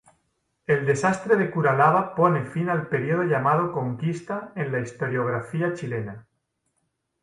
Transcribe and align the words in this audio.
El 0.75 0.79
desastre 0.87 1.35
de 1.41 1.47
Curalaba 1.57 2.15
pone 2.15 2.43
fin 2.45 2.67
al 2.69 2.87
período 2.87 3.21
llamado 3.21 3.71
"Conquista" 3.71 4.51
en 4.55 4.71
la 4.71 4.79
historiografía 4.79 5.75
chilena. 5.75 6.27